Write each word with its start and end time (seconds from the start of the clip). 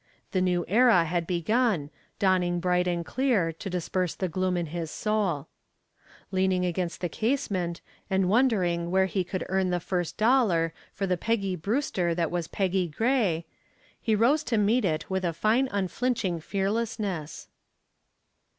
The 0.31 0.41
new 0.41 0.65
era 0.67 1.05
had 1.05 1.27
begun, 1.27 1.91
dawning 2.17 2.59
bright 2.59 2.87
and 2.87 3.05
clear 3.05 3.53
to 3.53 3.69
disperse 3.69 4.15
the 4.15 4.27
gloom 4.27 4.57
in 4.57 4.65
his 4.65 4.89
soul. 4.89 5.47
Leaning 6.31 6.65
against 6.65 7.01
the 7.01 7.07
casement 7.07 7.81
and 8.09 8.27
wondering 8.27 8.89
where 8.89 9.05
he 9.05 9.23
could 9.23 9.45
earn 9.47 9.69
the 9.69 9.79
first 9.79 10.17
dollar 10.17 10.73
for 10.91 11.05
the 11.05 11.17
Peggy 11.17 11.55
Brewster 11.55 12.15
that 12.15 12.31
was 12.31 12.47
Peggy 12.47 12.87
Gray, 12.87 13.45
he 14.01 14.15
rose 14.15 14.41
to 14.45 14.57
meet 14.57 14.85
it 14.85 15.07
with 15.07 15.23
a 15.23 15.33
fine 15.33 15.67
unflinching 15.71 16.39
fearlessness. 16.39 17.47